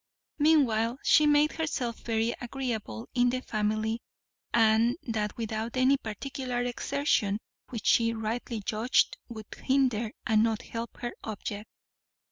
[0.39, 4.01] Meanwhile she made herself very agreeable in the family;
[4.51, 7.37] and that without any particular exertion,
[7.69, 11.69] which she rightly judged would hinder and not help her object.